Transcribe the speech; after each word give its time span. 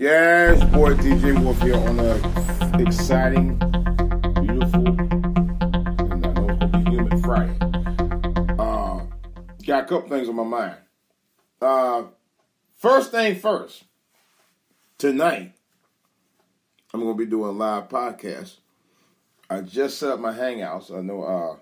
Yes, 0.00 0.64
boy, 0.72 0.94
DJ 0.94 1.38
Wolf 1.44 1.60
here 1.60 1.76
on 1.76 2.00
a 2.00 2.80
exciting, 2.80 3.58
beautiful, 4.40 4.98
and 4.98 6.24
I 6.24 6.32
know 6.32 6.46
it's 6.48 6.58
gonna 6.58 6.68
be 6.68 6.90
humid 6.90 7.20
Friday. 7.22 7.58
Uh, 8.58 9.04
got 9.66 9.84
a 9.84 9.86
couple 9.86 10.08
things 10.08 10.26
on 10.30 10.36
my 10.36 10.44
mind. 10.44 10.76
Uh, 11.60 12.04
first 12.78 13.10
thing 13.10 13.38
first, 13.38 13.84
tonight 14.96 15.52
I'm 16.94 17.00
gonna 17.00 17.12
be 17.12 17.26
doing 17.26 17.50
a 17.50 17.52
live 17.52 17.90
podcast. 17.90 18.56
I 19.50 19.60
just 19.60 19.98
set 19.98 20.12
up 20.12 20.18
my 20.18 20.32
hangouts. 20.32 20.96
I 20.96 21.02
know 21.02 21.24
uh, 21.24 21.56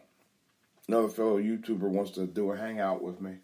another 0.86 1.09
fellow 1.09 1.43
YouTuber 1.43 1.80
wants 1.80 2.12
to 2.12 2.29
do 2.29 2.52
a 2.52 2.57
hangout 2.57 3.02
with 3.02 3.20
me. 3.20 3.39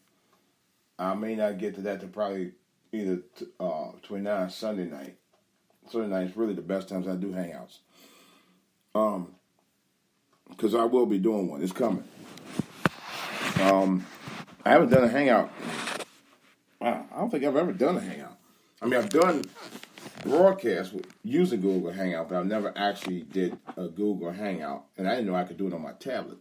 I 1.00 1.14
may 1.14 1.34
not 1.34 1.58
get 1.58 1.74
to 1.74 1.80
that 1.80 2.00
to 2.02 2.06
probably 2.06 2.52
either 2.94 3.22
uh, 3.60 3.92
29 4.02 4.50
Sunday 4.50 4.84
night. 4.84 5.16
Sunday 5.90 6.08
night 6.08 6.30
is 6.30 6.36
really 6.36 6.54
the 6.54 6.62
best 6.62 6.88
times 6.88 7.06
I 7.06 7.16
do 7.16 7.32
hangouts. 7.32 7.78
Um, 8.94 9.34
because 10.48 10.74
I 10.74 10.84
will 10.84 11.06
be 11.06 11.18
doing 11.18 11.48
one. 11.48 11.62
It's 11.62 11.72
coming. 11.72 12.04
Um, 13.60 14.06
I 14.64 14.70
haven't 14.70 14.90
done 14.90 15.04
a 15.04 15.08
hangout. 15.08 15.50
I 16.80 17.02
don't 17.16 17.30
think 17.30 17.44
I've 17.44 17.56
ever 17.56 17.72
done 17.72 17.96
a 17.96 18.00
hangout. 18.00 18.38
I 18.80 18.86
mean, 18.86 19.00
I've 19.00 19.08
done 19.08 19.44
broadcasts 20.22 20.94
using 21.22 21.60
Google 21.60 21.92
Hangout, 21.92 22.28
but 22.28 22.38
I've 22.38 22.46
never 22.46 22.72
actually 22.76 23.22
did 23.22 23.56
a 23.76 23.88
Google 23.88 24.30
Hangout, 24.30 24.84
and 24.96 25.08
I 25.08 25.16
didn't 25.16 25.28
know 25.28 25.34
I 25.34 25.44
could 25.44 25.56
do 25.56 25.66
it 25.66 25.72
on 25.72 25.82
my 25.82 25.92
tablet. 25.92 26.38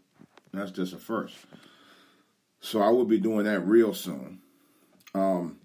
That's 0.54 0.72
just 0.72 0.94
a 0.94 0.98
first. 0.98 1.36
So 2.60 2.82
I 2.82 2.90
will 2.90 3.06
be 3.06 3.20
doing 3.20 3.46
that 3.46 3.62
real 3.62 3.94
soon. 3.94 4.42
Um, 5.16 5.60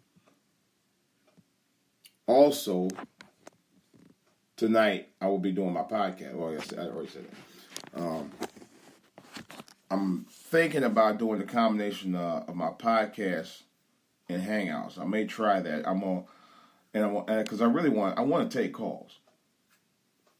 also, 2.29 2.89
tonight 4.57 5.09
I 5.21 5.27
will 5.27 5.39
be 5.39 5.51
doing 5.51 5.73
my 5.73 5.83
podcast. 5.83 6.35
Well, 6.35 6.51
I 6.51 6.87
already 6.87 7.09
said 7.09 7.25
that. 7.25 8.01
Um, 8.01 8.31
I'm 9.91 10.27
thinking 10.31 10.85
about 10.85 11.19
doing 11.19 11.39
the 11.39 11.47
combination 11.47 12.15
uh, 12.15 12.45
of 12.47 12.55
my 12.55 12.69
podcast 12.69 13.63
and 14.29 14.43
Hangouts. 14.43 14.99
I 14.99 15.05
may 15.05 15.25
try 15.25 15.61
that. 15.61 15.89
I'm 15.89 16.05
on, 16.05 16.25
and 16.93 17.05
I 17.05 17.07
want 17.09 17.27
because 17.27 17.63
I 17.63 17.67
really 17.67 17.89
want 17.89 18.19
I 18.19 18.23
want 18.23 18.51
to 18.51 18.59
take 18.59 18.75
calls. 18.75 19.19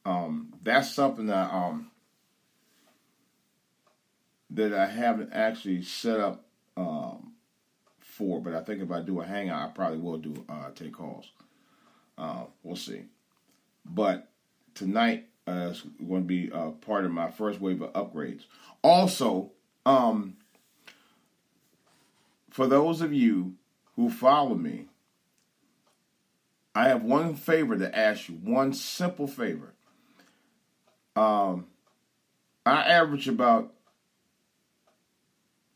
Um, 0.05 0.55
that's 0.63 0.93
something 0.93 1.27
that 1.27 1.53
um 1.53 1.91
that 4.51 4.75
I 4.75 4.87
haven't 4.87 5.33
actually 5.33 5.83
set 5.83 6.21
up 6.21 6.45
um, 6.77 7.33
for, 7.99 8.41
but 8.41 8.55
I 8.55 8.61
think 8.63 8.83
if 8.83 8.91
I 8.91 9.01
do 9.01 9.21
a 9.21 9.27
hangout, 9.27 9.69
I 9.69 9.73
probably 9.73 9.99
will 9.99 10.19
do 10.19 10.45
uh, 10.49 10.71
take 10.75 10.93
calls. 10.93 11.31
Uh, 12.19 12.45
we'll 12.63 12.77
see. 12.77 13.05
But 13.85 14.29
tonight 14.75 15.29
uh, 15.47 15.71
is 15.71 15.83
going 16.07 16.23
to 16.23 16.27
be 16.27 16.51
uh, 16.53 16.71
part 16.71 17.05
of 17.05 17.13
my 17.13 17.31
first 17.31 17.61
wave 17.61 17.81
of 17.81 17.93
upgrades. 17.93 18.43
Also, 18.83 19.53
um, 19.87 20.37
for 22.51 22.67
those 22.67 23.01
of 23.01 23.13
you 23.13 23.55
who 23.97 24.11
follow 24.11 24.57
me, 24.57 24.87
I 26.75 26.89
have 26.89 27.03
one 27.03 27.35
favor 27.35 27.77
to 27.77 27.99
ask 27.99 28.29
you. 28.29 28.35
One 28.37 28.73
simple 28.73 29.27
favor. 29.27 29.75
Um, 31.17 31.67
I 32.65 32.83
average 32.83 33.27
about 33.27 33.73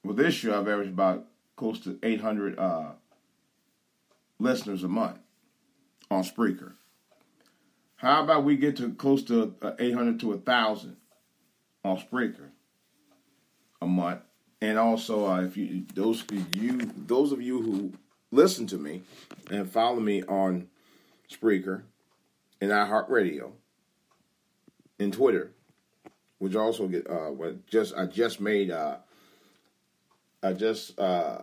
well 0.05 0.15
this 0.15 0.45
year 0.45 0.55
I've 0.55 0.69
averaged 0.69 0.93
about 0.93 1.27
close 1.57 1.81
to 1.81 1.99
800 2.03 2.59
uh, 2.59 2.91
listeners 4.39 4.85
a 4.85 4.89
month 4.89 5.19
on 6.13 6.23
Spreaker. 6.23 6.75
How 7.97 8.23
about 8.23 8.45
we 8.45 8.57
get 8.57 8.77
to 8.77 8.93
close 8.95 9.23
to 9.25 9.55
uh, 9.63 9.73
800 9.79 10.21
to 10.21 10.29
1,000 10.29 10.97
on 11.85 11.97
Spreaker 11.99 12.51
a 13.81 13.87
month? 13.87 14.21
And 14.61 14.79
also, 14.79 15.27
uh, 15.27 15.43
if 15.43 15.57
you 15.57 15.85
those 15.95 16.25
you 16.55 16.79
those 16.97 17.33
of 17.33 17.43
you 17.43 17.61
who 17.61 17.93
listen 18.31 18.67
to 18.69 18.79
me 18.79 19.03
and 19.51 19.69
follow 19.69 19.99
me 19.99 20.23
on 20.23 20.69
Spreaker 21.29 21.83
and 22.61 22.71
iHeartRadio 22.71 23.51
and 25.01 25.13
Twitter, 25.13 25.51
which 26.39 26.55
also 26.55 26.87
get 26.87 27.11
uh, 27.11 27.33
just 27.67 27.95
I 27.97 28.07
just 28.07 28.41
made 28.41 28.71
uh, 28.71 28.99
I 30.45 30.53
just 30.53 30.97
uh, 30.97 31.43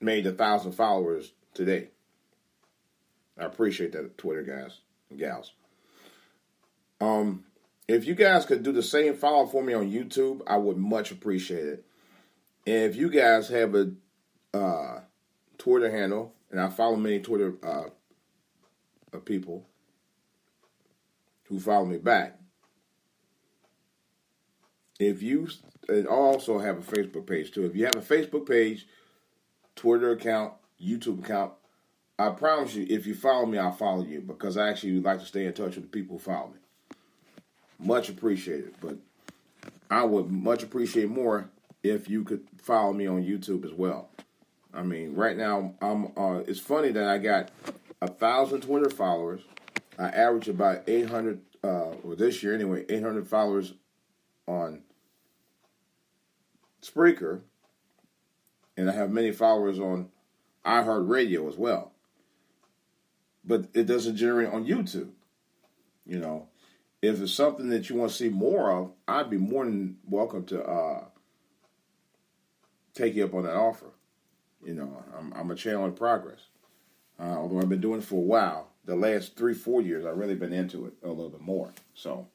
made 0.00 0.26
a 0.26 0.32
thousand 0.32 0.72
followers 0.72 1.32
today. 1.54 1.90
I 3.38 3.44
appreciate 3.44 3.92
that, 3.92 4.16
Twitter 4.16 4.42
guys 4.42 4.78
and 5.10 5.18
gals. 5.18 5.52
Um, 7.00 7.44
if 7.88 8.06
you 8.06 8.14
guys 8.14 8.46
could 8.46 8.62
do 8.62 8.72
the 8.72 8.82
same 8.82 9.14
follow 9.14 9.46
for 9.46 9.62
me 9.62 9.74
on 9.74 9.90
YouTube, 9.90 10.42
I 10.46 10.56
would 10.56 10.76
much 10.76 11.10
appreciate 11.10 11.66
it. 11.66 11.84
And 12.66 12.84
if 12.84 12.96
you 12.96 13.10
guys 13.10 13.48
have 13.48 13.74
a 13.74 13.92
uh, 14.54 15.00
Twitter 15.58 15.90
handle, 15.90 16.32
and 16.50 16.60
I 16.60 16.68
follow 16.68 16.96
many 16.96 17.20
Twitter 17.20 17.54
uh, 17.62 19.18
people 19.24 19.66
who 21.48 21.60
follow 21.60 21.84
me 21.84 21.98
back. 21.98 22.38
If 24.98 25.22
you 25.22 25.48
and 25.88 26.06
also 26.06 26.58
have 26.58 26.78
a 26.78 26.92
Facebook 26.92 27.26
page 27.26 27.52
too. 27.52 27.66
If 27.66 27.76
you 27.76 27.84
have 27.84 27.96
a 27.96 28.00
Facebook 28.00 28.48
page, 28.48 28.86
Twitter 29.76 30.12
account, 30.12 30.54
YouTube 30.80 31.24
account, 31.24 31.52
I 32.18 32.30
promise 32.30 32.74
you, 32.74 32.86
if 32.88 33.06
you 33.06 33.14
follow 33.14 33.44
me, 33.44 33.58
I'll 33.58 33.72
follow 33.72 34.04
you 34.04 34.20
because 34.20 34.56
I 34.56 34.68
actually 34.68 35.00
like 35.00 35.18
to 35.18 35.26
stay 35.26 35.46
in 35.46 35.52
touch 35.52 35.74
with 35.74 35.84
the 35.84 35.90
people 35.90 36.16
who 36.16 36.22
follow 36.22 36.48
me. 36.48 36.96
Much 37.80 38.08
appreciated. 38.08 38.74
But 38.80 38.98
I 39.90 40.04
would 40.04 40.30
much 40.30 40.62
appreciate 40.62 41.08
more 41.08 41.50
if 41.82 42.08
you 42.08 42.22
could 42.22 42.46
follow 42.62 42.92
me 42.92 43.06
on 43.08 43.24
YouTube 43.24 43.64
as 43.64 43.72
well. 43.72 44.10
I 44.72 44.82
mean, 44.82 45.14
right 45.14 45.36
now, 45.36 45.74
I'm. 45.80 46.12
Uh, 46.16 46.42
it's 46.46 46.60
funny 46.60 46.90
that 46.92 47.08
I 47.08 47.18
got 47.18 47.50
a 48.00 48.08
thousand 48.08 48.62
Twitter 48.62 48.90
followers. 48.90 49.40
I 49.98 50.08
average 50.08 50.48
about 50.48 50.88
800, 50.88 51.40
uh, 51.62 51.92
or 52.02 52.16
this 52.16 52.42
year 52.42 52.54
anyway, 52.54 52.84
800 52.88 53.28
followers 53.28 53.74
on 54.48 54.82
Spreaker, 56.82 57.42
and 58.76 58.90
I 58.90 58.92
have 58.92 59.10
many 59.10 59.30
followers 59.30 59.78
on 59.78 60.10
iHeartRadio 60.64 61.48
as 61.48 61.56
well 61.56 61.93
but 63.44 63.66
it 63.74 63.84
doesn't 63.84 64.16
generate 64.16 64.48
on 64.48 64.64
YouTube. 64.64 65.10
You 66.06 66.18
know, 66.18 66.48
if 67.02 67.20
it's 67.20 67.32
something 67.32 67.68
that 67.68 67.88
you 67.88 67.96
want 67.96 68.10
to 68.10 68.16
see 68.16 68.28
more 68.28 68.70
of, 68.70 68.92
I'd 69.06 69.30
be 69.30 69.38
more 69.38 69.64
than 69.64 69.96
welcome 70.08 70.44
to 70.46 70.62
uh, 70.62 71.04
take 72.94 73.14
you 73.14 73.24
up 73.24 73.34
on 73.34 73.44
that 73.44 73.56
offer. 73.56 73.90
You 74.64 74.74
know, 74.74 75.04
I'm, 75.16 75.32
I'm 75.34 75.50
a 75.50 75.54
channel 75.54 75.84
in 75.84 75.92
progress. 75.92 76.40
Uh, 77.18 77.36
although 77.36 77.58
I've 77.58 77.68
been 77.68 77.80
doing 77.80 78.00
it 78.00 78.04
for 78.04 78.16
a 78.16 78.26
while, 78.26 78.70
the 78.84 78.96
last 78.96 79.36
three, 79.36 79.54
four 79.54 79.80
years, 79.82 80.04
I've 80.04 80.16
really 80.16 80.34
been 80.34 80.52
into 80.52 80.86
it 80.86 80.94
a 81.02 81.08
little 81.08 81.30
bit 81.30 81.40
more. 81.40 81.72
So, 81.94 82.26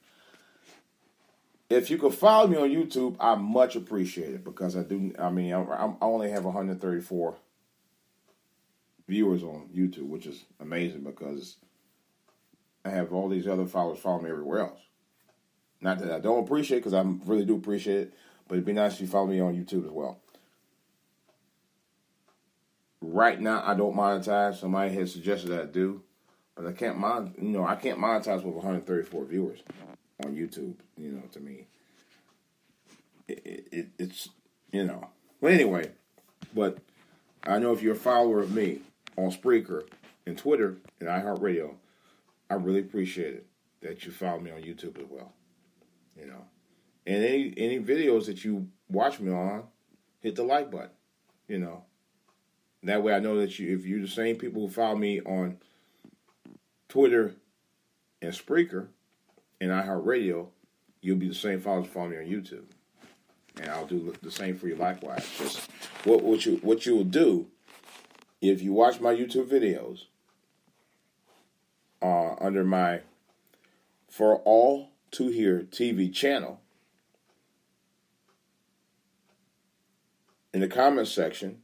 if 1.69 1.92
you 1.92 1.98
could 1.98 2.14
follow 2.14 2.48
me 2.48 2.58
on 2.58 2.69
YouTube, 2.69 3.16
I 3.19 3.36
much 3.36 3.75
appreciate 3.75 4.34
it 4.34 4.44
because 4.44 4.75
I 4.75 4.84
do. 4.84 5.14
I 5.19 5.30
mean, 5.30 5.53
I, 5.53 5.62
I 5.62 5.94
only 6.02 6.31
have 6.31 6.46
134 6.46 7.36
viewers 9.09 9.44
on 9.44 9.68
YouTube, 9.75 10.08
which 10.08 10.28
is 10.28 10.46
amazing 10.59 11.03
because 11.03 11.58
I 12.86 12.92
have 12.92 13.12
all 13.12 13.28
these 13.28 13.47
other 13.47 13.66
followers 13.66 14.00
following 14.00 14.25
me 14.25 14.30
everywhere 14.30 14.59
else. 14.59 14.80
Not 15.81 16.00
that 16.00 16.12
I 16.12 16.20
don't 16.20 16.44
appreciate 16.44 16.80
because 16.80 16.94
I 16.94 17.02
really 17.25 17.46
do 17.46 17.56
appreciate 17.56 18.02
it, 18.02 18.14
but 18.48 18.56
it'd 18.56 18.66
be 18.66 18.74
nice 18.74 18.94
if 18.94 19.02
you 19.02 19.08
follow 19.08 19.28
me 19.28 19.40
on 19.40 19.56
YouTube 19.56 19.86
as 19.86 19.92
well. 19.92 20.19
Right 23.02 23.40
now, 23.40 23.64
I 23.66 23.74
don't 23.74 23.96
monetize. 23.96 24.59
Somebody 24.59 24.94
has 24.96 25.12
suggested 25.12 25.50
that 25.50 25.62
I 25.62 25.66
do, 25.66 26.03
but 26.56 26.68
I 26.68 26.74
can't 26.74 26.98
mon. 26.98 27.33
You 27.42 27.50
know, 27.50 27.66
I 27.66 27.75
can't 27.75 27.98
monetize 27.98 28.44
with 28.44 28.56
134 28.56 29.25
viewers 29.25 29.60
on 30.24 30.36
YouTube. 30.36 30.75
You 30.98 31.13
know, 31.13 31.24
to 31.31 31.39
me, 31.39 31.68
it, 33.28 33.68
it, 33.72 33.88
it's 33.98 34.30
you 34.72 34.83
know. 34.83 35.07
But 35.42 35.54
anyway, 35.54 35.92
but 36.54 36.80
I 37.44 37.57
know 37.60 37.72
if 37.72 37.81
you're 37.81 37.94
a 37.94 37.98
follower 37.98 38.42
of 38.42 38.51
me, 38.51 38.81
on 39.25 39.31
Spreaker 39.31 39.83
and 40.25 40.38
Twitter 40.38 40.77
and 41.00 41.10
iHeartRadio, 41.10 41.75
I 42.50 42.56
really 42.56 42.80
appreciate 42.80 43.33
it 43.33 43.45
that 43.81 44.06
you 44.06 44.12
follow 44.12 44.39
me 44.39 44.51
on 44.51 44.62
YouTube 44.62 44.98
as 44.98 45.10
well. 45.10 45.33
You 46.18 46.27
know, 46.27 46.45
and 47.06 47.24
any 47.24 47.54
any 47.57 47.80
videos 47.80 48.25
that 48.25 48.44
you 48.44 48.68
watch 48.89 49.19
me 49.19 49.31
on, 49.31 49.63
hit 50.19 50.36
the 50.36 50.44
like 50.44 50.71
button. 50.71 50.89
You 51.48 51.60
know, 51.60 51.83
that 52.83 53.04
way 53.04 53.13
I 53.13 53.19
know 53.19 53.39
that 53.39 53.57
you 53.60 53.75
if 53.75 53.86
you're 53.86 54.01
the 54.01 54.07
same 54.07 54.36
people 54.36 54.63
who 54.63 54.69
follow 54.69 54.95
me 54.95 55.21
on 55.21 55.57
Twitter 56.88 57.36
and 58.21 58.33
Spreaker 58.33 58.88
and 59.62 59.71
iHeartRadio, 59.71 60.48
you'll 61.01 61.18
be 61.18 61.30
the 61.30 61.36
same 61.36 61.62
followers 61.62 61.86
who 61.86 61.92
follow 61.92 62.10
me 62.10 62.18
on 62.18 62.25
YouTube, 62.25 62.66
and 63.62 63.69
I'll 63.69 63.86
do 63.86 64.13
the 64.21 64.31
same 64.31 64.57
for 64.57 64.68
you 64.68 64.75
likewise. 64.75 65.25
Just 65.38 65.69
what 66.04 66.21
what 66.21 66.45
you 66.45 66.57
what 66.57 66.86
you 66.86 66.95
will 66.95 67.04
do 67.06 67.48
if 68.41 68.62
you 68.62 68.74
watch 68.74 69.00
my 69.00 69.13
YouTube 69.13 69.50
videos 69.50 70.06
uh, 72.01 72.36
under 72.39 72.63
my 72.63 73.01
For 74.07 74.38
All 74.38 74.91
to 75.12 75.27
Hear 75.27 75.68
TV 75.69 76.13
channel. 76.13 76.62
In 80.53 80.62
the 80.62 80.68
comments 80.68 81.12
section, 81.12 81.62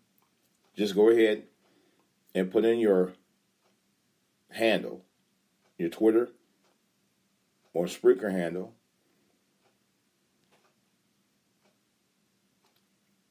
just 0.75 0.95
go 0.95 1.09
ahead 1.09 1.43
and 2.33 2.51
put 2.51 2.65
in 2.65 2.79
your 2.79 3.13
handle, 4.51 5.03
your 5.77 5.89
Twitter 5.89 6.29
or 7.73 7.85
Spreaker 7.85 8.31
handle, 8.31 8.73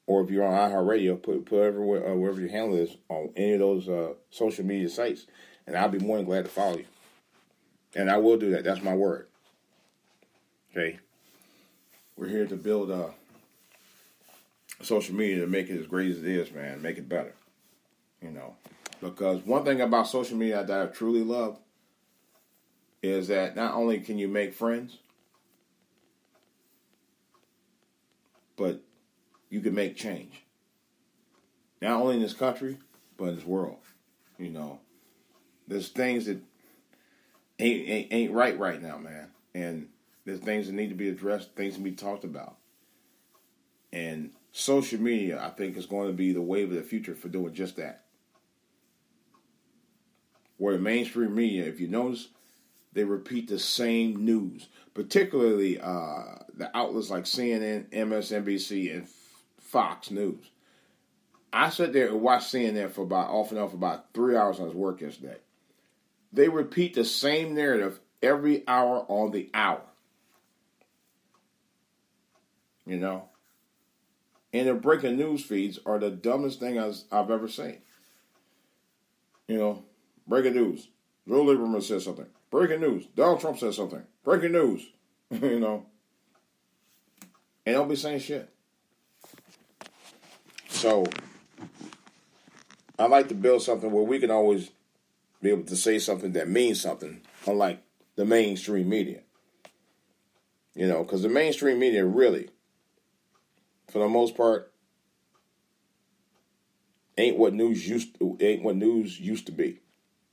or 0.07 0.23
if 0.23 0.29
you're 0.29 0.45
on 0.45 0.71
iHeartRadio, 0.71 1.21
put 1.21 1.45
put 1.45 1.61
everywhere 1.61 2.07
uh, 2.07 2.15
wherever 2.15 2.39
your 2.39 2.49
handle 2.49 2.77
is 2.77 2.95
on 3.09 3.31
any 3.35 3.53
of 3.53 3.59
those 3.59 3.89
uh, 3.89 4.13
social 4.29 4.65
media 4.65 4.89
sites, 4.89 5.25
and 5.65 5.75
I'll 5.75 5.89
be 5.89 5.99
more 5.99 6.17
than 6.17 6.25
glad 6.25 6.45
to 6.45 6.51
follow 6.51 6.77
you. 6.77 6.85
And 7.95 8.11
I 8.11 8.17
will 8.17 8.37
do 8.37 8.51
that. 8.51 8.63
That's 8.63 8.83
my 8.83 8.93
word. 8.93 9.27
Okay, 10.71 10.99
we're 12.17 12.27
here 12.27 12.45
to 12.45 12.55
build 12.55 12.91
uh, 12.91 13.07
social 14.81 15.15
media 15.15 15.39
to 15.39 15.47
make 15.47 15.69
it 15.69 15.79
as 15.79 15.87
great 15.87 16.11
as 16.11 16.19
it 16.19 16.25
is, 16.25 16.51
man. 16.51 16.81
Make 16.81 16.97
it 16.97 17.09
better. 17.09 17.33
You 18.21 18.31
know, 18.31 18.55
because 19.01 19.41
one 19.45 19.63
thing 19.63 19.81
about 19.81 20.07
social 20.07 20.37
media 20.37 20.63
that 20.63 20.81
I 20.81 20.85
truly 20.87 21.23
love 21.23 21.59
is 23.01 23.27
that 23.27 23.55
not 23.55 23.75
only 23.75 23.99
can 23.99 24.17
you 24.17 24.27
make 24.27 24.53
friends, 24.53 24.97
but 28.57 28.81
you 29.49 29.61
can 29.61 29.75
make 29.75 29.95
change. 29.95 30.43
Not 31.81 32.01
only 32.01 32.15
in 32.15 32.21
this 32.21 32.33
country, 32.33 32.77
but 33.17 33.25
in 33.25 33.35
this 33.35 33.45
world. 33.45 33.77
You 34.37 34.49
know, 34.49 34.79
there's 35.67 35.89
things 35.89 36.25
that 36.25 36.39
ain't, 37.59 37.89
ain't, 37.89 38.07
ain't 38.13 38.31
right 38.33 38.57
right 38.57 38.81
now, 38.81 38.97
man. 38.97 39.29
And 39.53 39.87
there's 40.25 40.39
things 40.39 40.67
that 40.67 40.73
need 40.73 40.89
to 40.89 40.95
be 40.95 41.09
addressed, 41.09 41.55
things 41.55 41.75
to 41.75 41.81
be 41.81 41.91
talked 41.91 42.23
about. 42.23 42.57
And 43.93 44.31
social 44.51 44.99
media, 44.99 45.41
I 45.41 45.49
think, 45.51 45.77
is 45.77 45.85
going 45.85 46.07
to 46.07 46.13
be 46.13 46.33
the 46.33 46.41
wave 46.41 46.69
of 46.69 46.75
the 46.75 46.83
future 46.83 47.15
for 47.15 47.29
doing 47.29 47.53
just 47.53 47.77
that. 47.77 48.03
Where 50.57 50.73
the 50.73 50.79
mainstream 50.79 51.35
media, 51.35 51.65
if 51.65 51.79
you 51.79 51.87
notice, 51.87 52.29
they 52.93 53.03
repeat 53.03 53.49
the 53.49 53.59
same 53.59 54.25
news, 54.25 54.67
particularly 54.93 55.79
uh, 55.79 56.39
the 56.53 56.75
outlets 56.75 57.09
like 57.09 57.25
CNN, 57.25 57.89
MSNBC, 57.89 58.95
and 58.95 59.07
Fox 59.65 60.11
News. 60.11 60.49
I 61.51 61.69
sat 61.69 61.93
there 61.93 62.07
and 62.07 62.21
watched 62.21 62.53
CNN 62.53 62.91
for 62.91 63.03
about 63.03 63.29
off 63.29 63.51
and 63.51 63.69
for 63.69 63.75
about 63.75 64.13
three 64.13 64.35
hours 64.35 64.59
on 64.59 64.65
his 64.65 64.75
work 64.75 65.01
yesterday. 65.01 65.37
They 66.33 66.49
repeat 66.49 66.93
the 66.93 67.05
same 67.05 67.55
narrative 67.55 67.99
every 68.21 68.67
hour 68.67 69.05
on 69.07 69.31
the 69.31 69.49
hour. 69.53 69.81
You 72.85 72.97
know? 72.97 73.29
And 74.51 74.67
their 74.67 74.75
breaking 74.75 75.17
news 75.17 75.43
feeds 75.43 75.79
are 75.85 75.97
the 75.97 76.11
dumbest 76.11 76.59
thing 76.59 76.77
I've 76.79 77.31
ever 77.31 77.47
seen. 77.47 77.77
You 79.47 79.57
know, 79.57 79.83
breaking 80.27 80.55
news. 80.55 80.87
Joe 81.27 81.43
Lieberman 81.43 81.83
says 81.83 82.03
something. 82.03 82.27
Breaking 82.51 82.81
news. 82.81 83.05
Donald 83.15 83.41
Trump 83.41 83.57
says 83.57 83.75
something. 83.75 84.03
Breaking 84.23 84.53
news. 84.53 84.85
you 85.29 85.59
know. 85.59 85.85
And 87.65 87.75
they'll 87.75 87.85
be 87.85 87.95
saying 87.95 88.19
shit. 88.19 88.54
So 90.85 91.07
I 92.99 93.07
like 93.07 93.27
to 93.29 93.33
build 93.33 93.63
something 93.63 93.89
where 93.89 94.03
we 94.03 94.19
can 94.19 94.29
always 94.29 94.69
be 95.41 95.49
able 95.49 95.63
to 95.63 95.75
say 95.75 95.97
something 95.97 96.33
that 96.33 96.47
means 96.47 96.79
something, 96.79 97.21
unlike 97.47 97.81
the 98.15 98.23
mainstream 98.23 98.87
media. 98.87 99.21
You 100.75 100.87
know, 100.87 101.01
because 101.01 101.23
the 101.23 101.29
mainstream 101.29 101.79
media 101.79 102.05
really, 102.05 102.49
for 103.87 103.97
the 103.97 104.07
most 104.07 104.37
part, 104.37 104.71
ain't 107.17 107.37
what 107.37 107.55
news 107.55 107.89
used 107.89 108.19
to, 108.19 108.37
ain't 108.39 108.61
what 108.61 108.75
news 108.75 109.19
used 109.19 109.47
to 109.47 109.51
be. 109.51 109.79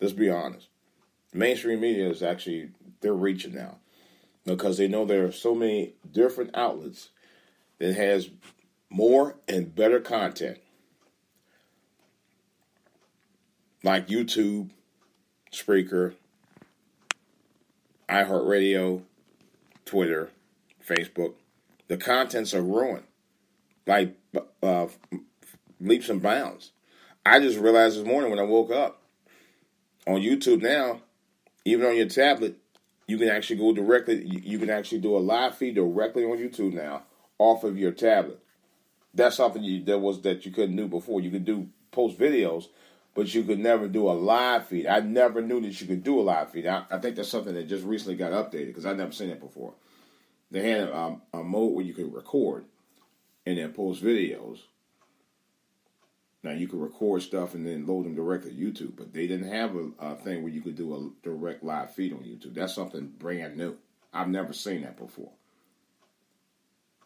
Let's 0.02 0.12
be 0.12 0.28
honest 0.28 0.68
mainstream 1.32 1.80
media 1.80 2.10
is 2.10 2.22
actually 2.22 2.68
they're 3.00 3.14
reaching 3.14 3.54
now 3.54 3.78
because 4.44 4.76
they 4.76 4.86
know 4.86 5.06
there 5.06 5.24
are 5.24 5.32
so 5.32 5.54
many 5.54 5.94
different 6.10 6.50
outlets 6.54 7.08
that 7.78 7.94
has 7.94 8.28
more 8.92 9.36
and 9.48 9.74
better 9.74 10.00
content 10.00 10.58
like 13.82 14.06
YouTube, 14.08 14.70
Spreaker, 15.52 16.14
iHeartRadio, 18.08 19.02
Twitter, 19.84 20.30
Facebook. 20.86 21.34
The 21.88 21.96
contents 21.96 22.54
are 22.54 22.62
growing 22.62 23.02
like 23.86 24.16
uh, 24.62 24.86
leaps 25.80 26.08
and 26.08 26.22
bounds. 26.22 26.70
I 27.26 27.40
just 27.40 27.58
realized 27.58 27.98
this 27.98 28.06
morning 28.06 28.30
when 28.30 28.38
I 28.38 28.44
woke 28.44 28.70
up 28.70 29.02
on 30.06 30.20
YouTube 30.20 30.62
now 30.62 31.00
even 31.64 31.86
on 31.86 31.96
your 31.96 32.08
tablet, 32.08 32.56
you 33.06 33.18
can 33.18 33.28
actually 33.28 33.56
go 33.56 33.72
directly. 33.72 34.24
You 34.24 34.58
can 34.58 34.70
actually 34.70 35.00
do 35.00 35.16
a 35.16 35.18
live 35.18 35.56
feed 35.56 35.74
directly 35.74 36.24
on 36.24 36.38
YouTube 36.38 36.72
now 36.72 37.02
off 37.38 37.64
of 37.64 37.78
your 37.78 37.92
tablet. 37.92 38.41
That's 39.14 39.36
something 39.36 39.62
you, 39.62 39.84
that 39.84 39.98
was 39.98 40.22
that 40.22 40.46
you 40.46 40.52
couldn't 40.52 40.76
do 40.76 40.88
before. 40.88 41.20
You 41.20 41.30
could 41.30 41.44
do 41.44 41.68
post 41.90 42.18
videos, 42.18 42.66
but 43.14 43.32
you 43.34 43.42
could 43.42 43.58
never 43.58 43.88
do 43.88 44.10
a 44.10 44.12
live 44.12 44.68
feed. 44.68 44.86
I 44.86 45.00
never 45.00 45.42
knew 45.42 45.60
that 45.60 45.80
you 45.80 45.86
could 45.86 46.02
do 46.02 46.20
a 46.20 46.22
live 46.22 46.50
feed. 46.50 46.66
I, 46.66 46.84
I 46.90 46.98
think 46.98 47.16
that's 47.16 47.28
something 47.28 47.54
that 47.54 47.68
just 47.68 47.84
recently 47.84 48.16
got 48.16 48.32
updated 48.32 48.68
because 48.68 48.86
I've 48.86 48.96
never 48.96 49.12
seen 49.12 49.30
it 49.30 49.40
before. 49.40 49.74
They 50.50 50.70
had 50.70 50.90
um, 50.90 51.22
a 51.32 51.42
mode 51.42 51.72
where 51.72 51.84
you 51.84 51.94
could 51.94 52.12
record 52.12 52.64
and 53.46 53.58
then 53.58 53.72
post 53.72 54.02
videos 54.02 54.60
now 56.42 56.50
you 56.50 56.66
could 56.66 56.80
record 56.80 57.22
stuff 57.22 57.54
and 57.54 57.66
then 57.66 57.86
load 57.86 58.04
them 58.04 58.14
directly 58.14 58.50
to 58.50 58.56
YouTube, 58.56 58.96
but 58.96 59.12
they 59.12 59.26
didn't 59.26 59.50
have 59.52 59.76
a, 59.76 59.90
a, 60.00 60.16
thing 60.16 60.42
where 60.42 60.52
you 60.52 60.60
could 60.60 60.74
do 60.74 60.94
a 60.94 61.26
direct 61.26 61.62
live 61.62 61.94
feed 61.94 62.12
on 62.12 62.20
YouTube. 62.20 62.54
That's 62.54 62.74
something 62.74 63.12
brand 63.18 63.56
new. 63.56 63.76
I've 64.12 64.28
never 64.28 64.52
seen 64.52 64.82
that 64.82 64.96
before. 64.96 65.30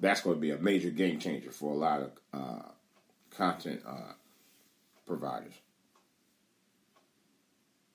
That's 0.01 0.21
going 0.21 0.37
to 0.37 0.41
be 0.41 0.51
a 0.51 0.59
major 0.59 0.91
game 0.91 1.19
changer 1.19 1.51
for 1.51 1.73
a 1.73 1.77
lot 1.77 2.03
of 2.03 2.11
uh, 2.33 2.69
content 3.37 3.83
uh, 3.87 4.13
providers. 5.07 5.55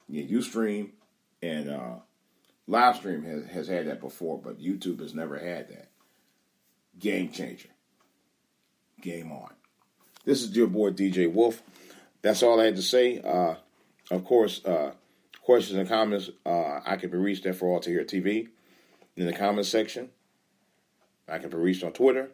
Yeah, 0.10 0.24
UStream 0.24 0.90
and 1.42 1.70
uh, 1.70 1.96
Livestream 2.68 3.24
has, 3.26 3.46
has 3.52 3.68
had 3.68 3.88
that 3.88 4.02
before, 4.02 4.40
but 4.40 4.60
YouTube 4.60 5.00
has 5.00 5.14
never 5.14 5.38
had 5.38 5.70
that. 5.70 5.90
Game 7.00 7.32
changer. 7.32 7.70
Game 9.00 9.32
on. 9.32 9.54
This 10.26 10.44
is 10.44 10.56
your 10.56 10.68
boy 10.68 10.92
DJ 10.92 11.32
Wolf. 11.32 11.62
That's 12.22 12.44
all 12.44 12.60
I 12.60 12.66
had 12.66 12.76
to 12.76 12.82
say. 12.82 13.20
Uh, 13.20 13.56
of 14.12 14.26
course, 14.26 14.64
uh, 14.66 14.92
questions 15.42 15.80
and 15.80 15.90
comments 15.90 16.30
uh, 16.46 16.80
I 16.86 16.98
can 16.98 17.10
be 17.10 17.18
reached 17.18 17.46
at 17.46 17.56
For 17.56 17.70
All 17.70 17.80
to 17.80 17.90
Hear 17.90 18.04
TV 18.04 18.50
in 19.16 19.26
the 19.26 19.34
comments 19.34 19.70
section. 19.70 20.10
I 21.32 21.40
can 21.40 21.50
be 21.50 21.58
reached 21.58 21.84
on 21.84 21.94
Twitter 21.94 22.30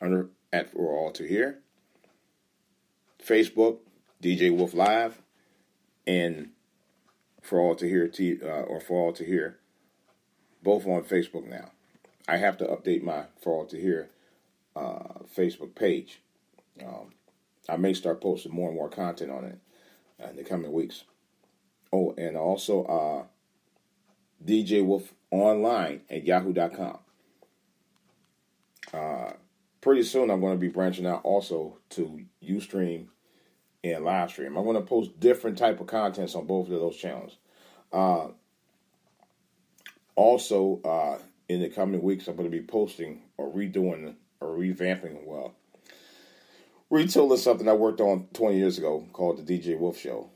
under 0.00 0.28
at 0.52 0.70
For 0.70 0.96
All 0.96 1.10
to 1.12 1.26
Hear, 1.26 1.58
Facebook 3.22 3.78
DJ 4.22 4.56
Wolf 4.56 4.74
Live, 4.74 5.20
and 6.06 6.50
For 7.42 7.58
All 7.58 7.74
to 7.74 7.88
Hear 7.88 8.10
uh, 8.42 8.62
or 8.62 8.80
For 8.80 9.06
All 9.06 9.12
to 9.14 9.24
Hear, 9.24 9.58
both 10.62 10.86
on 10.86 11.02
Facebook 11.02 11.48
now. 11.48 11.72
I 12.28 12.36
have 12.36 12.56
to 12.58 12.64
update 12.64 13.02
my 13.02 13.24
For 13.40 13.52
All 13.52 13.66
to 13.66 13.80
Hear 13.80 14.08
uh, 14.76 15.20
Facebook 15.36 15.74
page. 15.74 16.20
Um, 16.80 17.14
I 17.68 17.76
may 17.76 17.92
start 17.92 18.20
posting 18.20 18.54
more 18.54 18.68
and 18.68 18.76
more 18.76 18.88
content 18.88 19.32
on 19.32 19.44
it 19.44 19.58
in 20.30 20.36
the 20.36 20.44
coming 20.44 20.72
weeks. 20.72 21.02
Oh, 21.92 22.14
and 22.16 22.36
also 22.36 22.84
uh, 22.84 23.24
DJ 24.46 24.84
Wolf 24.84 25.12
online 25.32 26.02
at 26.08 26.24
yahoo.com. 26.24 26.98
Uh, 28.92 29.32
pretty 29.80 30.02
soon, 30.02 30.30
I'm 30.30 30.40
going 30.40 30.54
to 30.54 30.60
be 30.60 30.68
branching 30.68 31.06
out 31.06 31.22
also 31.24 31.78
to 31.90 32.20
Ustream 32.42 33.06
and 33.84 34.04
Livestream. 34.04 34.46
I'm 34.46 34.64
going 34.64 34.74
to 34.74 34.82
post 34.82 35.18
different 35.20 35.58
type 35.58 35.80
of 35.80 35.86
contents 35.86 36.34
on 36.34 36.46
both 36.46 36.66
of 36.66 36.80
those 36.80 36.96
channels. 36.96 37.36
Uh, 37.92 38.28
also, 40.14 40.80
uh, 40.84 41.18
in 41.48 41.60
the 41.60 41.68
coming 41.68 42.02
weeks, 42.02 42.28
I'm 42.28 42.36
going 42.36 42.50
to 42.50 42.56
be 42.56 42.64
posting 42.64 43.22
or 43.36 43.52
redoing 43.52 44.14
or 44.40 44.48
revamping, 44.48 45.24
well, 45.24 45.54
retool 46.90 47.32
is 47.32 47.42
something 47.42 47.68
I 47.68 47.72
worked 47.72 48.00
on 48.00 48.28
20 48.34 48.56
years 48.56 48.78
ago 48.78 49.06
called 49.12 49.44
the 49.44 49.58
DJ 49.58 49.78
Wolf 49.78 49.98
Show. 49.98 50.30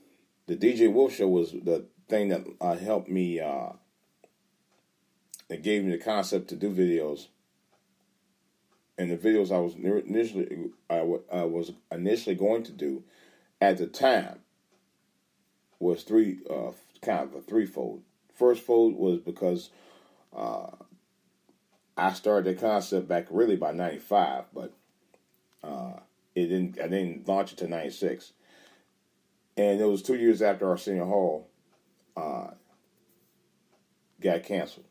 The 0.47 0.57
DJ 0.57 0.93
Wolf 0.93 1.15
Show 1.15 1.29
was 1.29 1.53
the 1.53 1.87
thing 2.09 2.29
that 2.29 2.45
uh, 2.61 2.77
helped 2.77 3.09
me, 3.09 3.41
uh, 3.41 3.71
that 5.49 5.63
gave 5.63 5.85
me 5.85 5.93
the 5.93 6.03
concept 6.03 6.49
to 6.49 6.57
do 6.57 6.71
videos. 6.71 7.29
And 9.03 9.11
the 9.11 9.17
videos 9.17 9.51
I 9.51 9.59
was 9.59 9.75
initially, 9.75 10.71
I, 10.89 10.99
I 11.33 11.43
was 11.43 11.73
initially 11.91 12.37
going 12.37 12.63
to 12.63 12.71
do 12.71 13.03
at 13.61 13.79
the 13.79 13.89
time 13.89 14.39
was 15.81 16.05
three, 16.05 16.39
uh, 16.49 16.71
kind 17.01 17.25
of 17.29 17.35
a 17.35 17.41
threefold. 17.41 18.03
first 18.33 18.63
fold 18.63 18.95
was 18.95 19.19
because 19.19 19.71
uh, 20.33 20.71
I 21.97 22.13
started 22.13 22.45
the 22.45 22.61
concept 22.61 23.09
back 23.09 23.27
really 23.29 23.57
by 23.57 23.73
'95, 23.73 24.45
but 24.55 24.73
uh, 25.65 25.95
it 26.37 26.47
didn't. 26.47 26.79
I 26.81 26.87
didn't 26.87 27.27
launch 27.27 27.55
it 27.55 27.59
to 27.59 27.67
'96, 27.67 28.31
and 29.57 29.81
it 29.81 29.85
was 29.85 30.03
two 30.03 30.15
years 30.15 30.43
after 30.43 30.71
Arsenio 30.71 31.07
Hall 31.07 31.49
uh, 32.17 32.53
got 34.21 34.45
canceled 34.45 34.87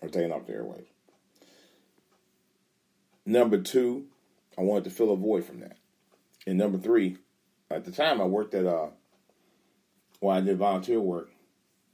or 0.00 0.08
taken 0.08 0.32
off 0.32 0.48
the 0.48 0.54
airwaves. 0.54 0.91
Number 3.24 3.58
two, 3.58 4.06
I 4.58 4.62
wanted 4.62 4.84
to 4.84 4.90
fill 4.90 5.12
a 5.12 5.16
void 5.16 5.44
from 5.44 5.60
that. 5.60 5.76
And 6.46 6.58
number 6.58 6.78
three, 6.78 7.18
at 7.70 7.84
the 7.84 7.92
time 7.92 8.20
I 8.20 8.24
worked 8.24 8.54
at 8.54 8.66
uh 8.66 8.88
well 10.20 10.36
I 10.36 10.40
did 10.40 10.58
volunteer 10.58 11.00
work 11.00 11.30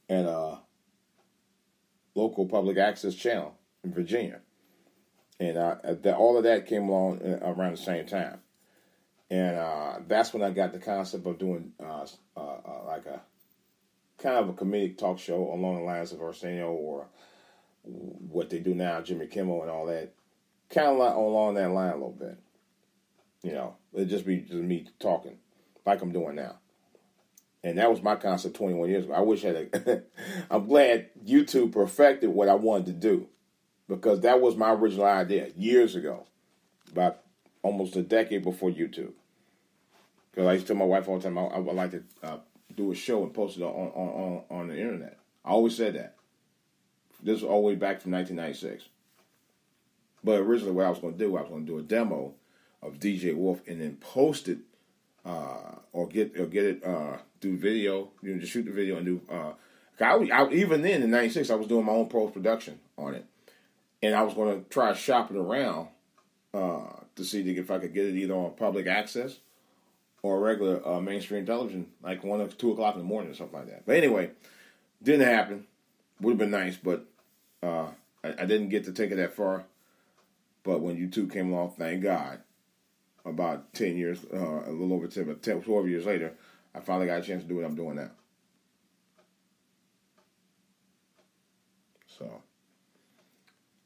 at 0.09 0.25
a 0.25 0.59
local 2.15 2.47
public 2.47 2.79
access 2.79 3.15
channel 3.15 3.55
in 3.85 3.93
Virginia. 3.93 4.41
And 5.41 5.57
uh, 5.57 5.77
that, 5.85 6.17
all 6.17 6.37
of 6.37 6.45
that 6.45 6.67
came 6.67 6.89
along 6.89 7.23
uh, 7.23 7.39
around 7.43 7.73
the 7.73 7.83
same 7.83 8.07
time. 8.07 8.41
And 9.31 9.57
uh, 9.57 9.99
that's 10.07 10.33
when 10.33 10.43
I 10.43 10.51
got 10.51 10.73
the 10.73 10.79
concept 10.79 11.27
of 11.27 11.39
doing 11.39 11.73
uh, 11.79 12.07
uh, 12.37 12.41
uh, 12.41 12.85
like 12.87 13.07
a 13.07 13.21
kind 14.19 14.37
of 14.37 14.49
a 14.49 14.53
comedic 14.53 14.99
talk 14.99 15.19
show 15.19 15.53
along 15.53 15.77
the 15.77 15.83
lines 15.83 16.13
of 16.13 16.21
Arsenio 16.21 16.71
or 16.71 17.07
what 17.85 18.51
they 18.51 18.59
do 18.59 18.75
now, 18.75 19.01
Jimmy 19.01 19.27
Kimmel 19.27 19.63
and 19.63 19.71
all 19.71 19.87
that. 19.87 20.13
Kind 20.71 20.89
of 20.89 20.99
like 20.99 21.15
along 21.15 21.55
that 21.55 21.71
line 21.71 21.91
a 21.91 21.95
little 21.95 22.11
bit. 22.11 22.39
You 23.43 23.53
know, 23.53 23.77
it'd 23.95 24.09
just 24.09 24.27
be 24.27 24.41
just 24.41 24.55
me 24.55 24.87
talking 24.99 25.39
like 25.87 26.03
I'm 26.03 26.13
doing 26.13 26.37
now. 26.37 26.59
And 27.65 27.79
that 27.79 27.91
was 27.91 28.03
my 28.03 28.15
concept 28.15 28.57
21 28.57 28.89
years 28.89 29.05
ago. 29.05 29.15
I 29.15 29.21
wish 29.21 29.45
I 29.45 29.49
had. 29.49 30.05
I'm 30.51 30.67
glad 30.67 31.09
YouTube 31.25 31.73
perfected 31.73 32.31
what 32.31 32.49
I 32.49 32.55
wanted 32.55 32.87
to 32.87 32.93
do 32.93 33.29
because 33.89 34.21
that 34.21 34.41
was 34.41 34.55
my 34.55 34.73
original 34.73 35.07
idea 35.07 35.49
years 35.57 35.97
ago, 35.97 36.27
about 36.93 37.21
almost 37.63 37.97
a 37.97 38.03
decade 38.03 38.45
before 38.45 38.71
YouTube. 38.71 39.13
Because 40.31 40.47
I 40.47 40.53
used 40.53 40.67
to 40.67 40.75
tell 40.75 40.79
my 40.79 40.85
wife 40.85 41.09
all 41.09 41.19
the 41.19 41.25
time 41.25 41.39
I, 41.39 41.43
I 41.43 41.59
would 41.59 41.75
like 41.75 41.91
to 41.93 42.03
uh, 42.23 42.37
do 42.77 42.93
a 42.93 42.95
show 42.95 43.25
and 43.25 43.35
post 43.35 43.57
it 43.57 43.63
on, 43.63 43.71
on, 43.71 44.45
on, 44.51 44.61
on 44.61 44.69
the 44.69 44.79
internet. 44.79 45.19
I 45.45 45.51
always 45.51 45.77
said 45.77 45.95
that. 45.95 46.15
This 47.21 47.41
was 47.41 47.45
all 47.45 47.63
the 47.63 47.69
way 47.69 47.75
back 47.75 48.01
from 48.01 48.13
1996. 48.13 48.89
But 50.25 50.41
originally, 50.41 50.73
what 50.73 50.87
I 50.87 50.91
was 50.91 50.99
going 50.99 51.15
to 51.15 51.19
do, 51.19 51.37
I 51.37 51.43
was 51.43 51.51
going 51.51 51.67
to 51.67 51.73
do 51.73 51.79
a 51.79 51.83
demo 51.83 52.35
of 52.83 52.99
DJ 52.99 53.35
Wolf 53.35 53.61
and 53.67 53.81
then 53.81 53.97
post 53.97 54.49
it 54.49 54.59
uh, 55.25 55.77
or 55.93 56.09
get 56.09 56.39
or 56.39 56.47
get 56.47 56.65
it 56.65 56.85
uh, 56.85 57.19
do 57.41 57.57
video, 57.57 58.11
you 58.23 58.35
know, 58.35 58.41
just 58.41 58.53
shoot 58.53 58.65
the 58.65 58.73
video 58.73 58.97
and 58.97 59.07
do. 59.07 59.21
Uh, 59.31 59.53
I, 60.01 60.15
I, 60.33 60.51
even 60.51 60.83
then 60.83 61.03
in 61.03 61.11
'96, 61.11 61.51
I 61.51 61.55
was 61.55 61.67
doing 61.67 61.85
my 61.85 61.93
own 61.93 62.09
post 62.09 62.35
production 62.35 62.79
on 62.97 63.15
it, 63.15 63.25
and 64.03 64.15
I 64.15 64.23
was 64.23 64.35
going 64.35 64.63
to 64.63 64.69
try 64.71 64.93
shopping 64.95 65.37
around 65.37 65.89
uh, 66.55 67.01
to 67.17 67.25
see 67.25 67.41
if 67.41 67.71
I 67.71 67.79
could 67.79 67.95
get 67.95 68.07
it 68.07 68.15
either 68.15 68.35
on 68.35 68.53
public 68.53 68.87
access 68.87 69.39
or 70.23 70.41
regular 70.41 70.87
uh, 70.87 71.01
mainstream 71.01 71.47
television, 71.47 71.87
like 72.03 72.25
one 72.25 72.41
or 72.41 72.49
two 72.49 72.73
o'clock 72.73 72.95
in 72.95 73.01
the 73.01 73.07
morning 73.07 73.31
or 73.31 73.35
something 73.35 73.59
like 73.59 73.69
that. 73.69 73.87
But 73.87 73.97
anyway, 73.97 74.31
didn't 75.03 75.27
happen. 75.27 75.67
Would 76.21 76.33
have 76.33 76.39
been 76.39 76.51
nice, 76.51 76.77
but 76.77 77.05
uh, 77.63 77.89
I, 78.25 78.35
I, 78.41 78.47
didn't 78.47 78.71
get 78.71 78.85
to 78.85 78.93
take 78.93 79.13
it 79.13 79.17
that 79.17 79.35
far. 79.35 79.65
But 80.63 80.81
when 80.81 80.97
YouTube 80.97 81.33
came 81.33 81.53
along, 81.53 81.75
thank 81.79 82.03
God, 82.03 82.41
about 83.25 83.73
10 83.75 83.97
years, 83.97 84.19
uh, 84.33 84.63
a 84.67 84.71
little 84.71 84.93
over 84.93 85.07
10, 85.07 85.37
10, 85.41 85.63
12 85.63 85.89
years 85.89 86.07
later, 86.07 86.35
I 86.75 86.81
finally 86.81 87.07
got 87.07 87.21
a 87.21 87.23
chance 87.23 87.43
to 87.43 87.49
do 87.49 87.57
what 87.57 87.65
I'm 87.65 87.75
doing 87.75 87.97
now. 87.97 88.11
So, 92.19 92.43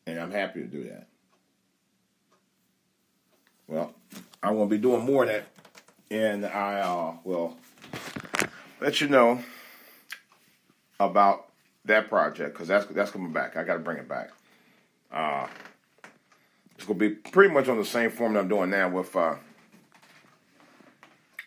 and 0.07 0.19
I'm 0.19 0.31
happy 0.31 0.61
to 0.61 0.67
do 0.67 0.85
that. 0.85 1.07
Well, 3.69 3.95
going 4.43 4.69
to 4.69 4.77
be 4.77 4.81
doing 4.81 5.05
more 5.05 5.25
of 5.25 5.29
that, 5.29 5.45
and 6.11 6.47
I 6.47 6.81
uh, 6.81 7.15
will 7.25 7.57
let 8.81 9.01
you 9.01 9.09
know 9.09 9.43
about 11.01 11.49
that 11.85 12.09
project 12.09 12.55
because 12.55 12.69
that's 12.69 12.87
that's 12.87 13.11
coming 13.11 13.33
back. 13.33 13.57
I 13.57 13.65
got 13.65 13.75
to 13.75 13.81
bring 13.81 13.99
it 13.99 14.09
back. 14.09 14.31
Uh, 15.11 15.47
it's 16.83 16.89
gonna 16.89 16.99
be 16.99 17.11
pretty 17.11 17.55
much 17.55 17.69
on 17.69 17.79
the 17.79 17.85
same 17.85 18.11
form 18.11 18.33
that 18.33 18.41
I'm 18.41 18.49
doing 18.49 18.71
now 18.71 18.89
with 18.89 19.15
uh, 19.15 19.37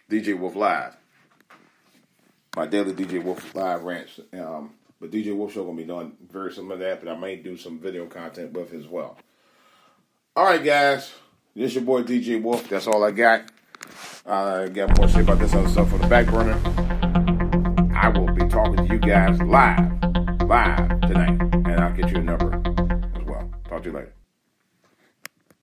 DJ 0.09 0.39
Wolf 0.39 0.55
Live. 0.55 0.95
My 2.55 2.65
daily 2.65 2.93
DJ 2.93 3.21
Wolf 3.21 3.53
Live 3.53 3.83
rants. 3.83 4.17
Um, 4.31 4.75
but 4.97 5.11
DJ 5.11 5.35
Wolf 5.35 5.51
Show 5.51 5.65
gonna 5.65 5.75
be 5.75 5.83
doing 5.83 6.13
very 6.31 6.53
similar 6.53 6.77
to 6.77 6.83
that, 6.85 7.03
but 7.03 7.11
I 7.11 7.17
may 7.17 7.35
do 7.35 7.57
some 7.57 7.79
video 7.79 8.05
content 8.05 8.53
with 8.53 8.73
as 8.73 8.87
well. 8.87 9.17
All 10.37 10.45
right, 10.45 10.63
guys. 10.63 11.11
This 11.53 11.75
your 11.75 11.83
boy 11.83 12.03
DJ 12.03 12.41
Wolf. 12.41 12.69
That's 12.69 12.87
all 12.87 13.03
I 13.03 13.11
got. 13.11 13.43
I 14.25 14.69
got 14.69 14.97
more 14.97 15.09
shit 15.09 15.23
about 15.23 15.39
this 15.39 15.53
other 15.53 15.67
stuff 15.67 15.91
on 15.91 15.99
the 15.99 16.07
back 16.07 16.27
burner. 16.27 16.57
I 17.93 18.07
will 18.07 18.33
be 18.33 18.47
talking 18.47 18.87
to 18.87 18.93
you 18.93 18.99
guys 18.99 19.41
live, 19.41 20.01
live 20.43 21.01
tonight, 21.01 21.41
and 21.51 21.81
I'll 21.81 21.93
get 21.93 22.09
you 22.09 22.19
a 22.19 22.23
number 22.23 22.53
as 23.17 23.23
well. 23.25 23.51
Talk 23.67 23.83
to 23.83 23.89
you 23.89 23.95
later. 23.97 24.13